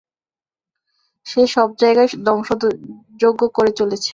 সে 1.25 1.41
সবজায়গায় 1.47 2.09
ধ্বংসযজ্ঞ 2.25 3.21
করে 3.57 3.71
চলেছে। 3.71 4.09